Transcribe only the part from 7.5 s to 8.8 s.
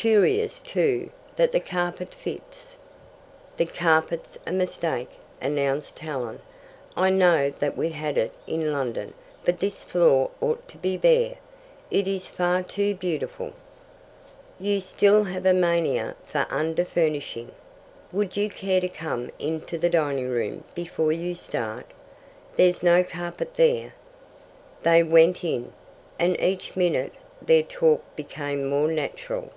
that we had it in